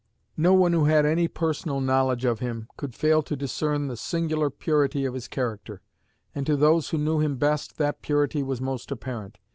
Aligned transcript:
No 0.37 0.55
one 0.55 0.73
who 0.73 0.85
had 0.85 1.05
any 1.05 1.27
personal 1.27 1.79
knowledge 1.79 2.25
of 2.25 2.39
him 2.39 2.67
could 2.75 2.95
fail 2.95 3.21
to 3.21 3.35
discern 3.35 3.87
the 3.87 3.95
singular 3.95 4.49
purity 4.49 5.05
of 5.05 5.13
his 5.13 5.27
character; 5.27 5.79
and 6.33 6.43
to 6.47 6.55
those 6.55 6.89
who 6.89 6.97
knew 6.97 7.19
him 7.19 7.35
best 7.37 7.77
that 7.77 8.01
purity 8.01 8.41
was 8.41 8.59
most 8.59 8.89
apparent. 8.89 9.37